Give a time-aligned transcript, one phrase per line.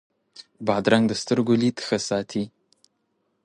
[0.65, 2.43] بادرنګ د سترګو لید ښه ساتي.